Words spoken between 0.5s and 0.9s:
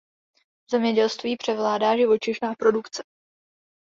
V